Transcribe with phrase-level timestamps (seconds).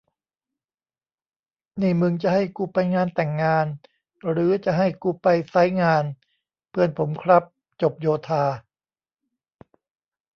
[1.81, 3.67] นี่มึงจะให้กูไปงานแต่งงาน
[4.29, 6.03] หรือจะให้กูไปไซต์งาน?
[6.69, 7.43] เพื่อนผมครับ
[7.81, 8.43] จบโยธา